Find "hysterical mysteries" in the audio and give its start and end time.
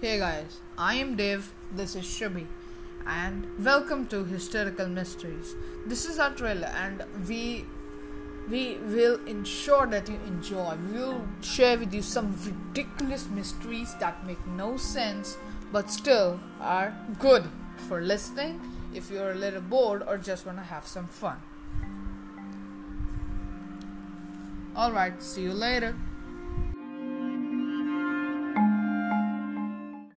4.22-5.56